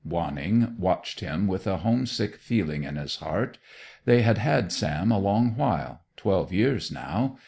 Wanning 0.03 0.75
watched 0.79 1.19
him 1.19 1.45
with 1.47 1.67
a 1.67 1.77
homesick 1.77 2.37
feeling 2.37 2.83
in 2.83 2.95
his 2.95 3.17
heart. 3.17 3.59
They 4.05 4.23
had 4.23 4.39
had 4.39 4.71
Sam 4.71 5.11
a 5.11 5.19
long 5.19 5.55
while, 5.55 6.01
twelve 6.17 6.51
years, 6.51 6.91
now. 6.91 7.37